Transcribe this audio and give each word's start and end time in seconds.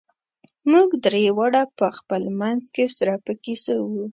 موږ 0.71 0.89
درې 1.05 1.23
واړه 1.37 1.63
په 1.77 1.87
خپل 1.97 2.23
منځ 2.39 2.63
کې 2.75 2.85
سره 2.97 3.13
په 3.25 3.31
کیسو 3.43 3.73
وو. 3.91 4.05